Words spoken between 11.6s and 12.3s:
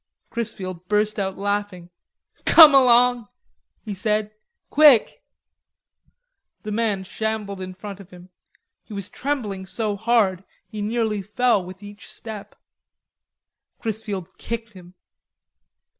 with each